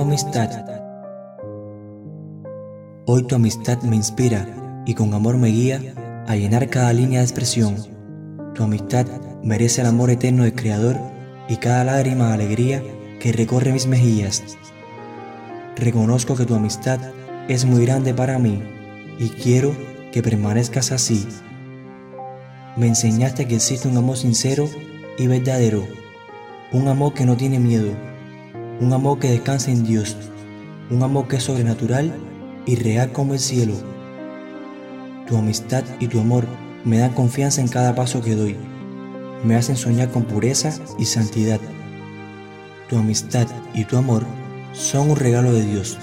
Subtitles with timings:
[0.00, 0.50] amistad.
[3.06, 4.46] Hoy tu amistad me inspira
[4.86, 5.80] y con amor me guía
[6.26, 7.76] a llenar cada línea de expresión.
[8.54, 9.06] Tu amistad
[9.42, 10.96] merece el amor eterno del Creador
[11.48, 12.82] y cada lágrima de alegría
[13.20, 14.42] que recorre mis mejillas.
[15.76, 16.98] Reconozco que tu amistad
[17.48, 18.62] es muy grande para mí
[19.18, 19.74] y quiero
[20.10, 21.26] que permanezcas así.
[22.76, 24.68] Me enseñaste que existe un amor sincero
[25.18, 25.86] y verdadero,
[26.72, 27.92] un amor que no tiene miedo,
[28.82, 30.16] un amor que descansa en Dios,
[30.90, 32.12] un amor que es sobrenatural
[32.66, 33.74] y real como el cielo.
[35.28, 36.46] Tu amistad y tu amor
[36.84, 38.56] me dan confianza en cada paso que doy,
[39.44, 41.60] me hacen soñar con pureza y santidad.
[42.88, 44.26] Tu amistad y tu amor
[44.72, 45.96] son un regalo de Dios.